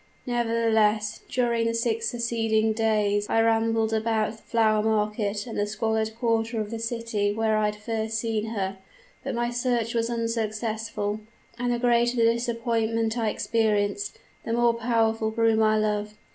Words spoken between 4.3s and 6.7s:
the flower market and the squalid quarter